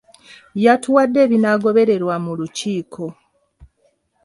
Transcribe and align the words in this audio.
Yatuwadde 0.63 1.19
ebinaagobererwa 1.25 2.15
mu 2.23 2.31
lukiiko. 2.39 3.05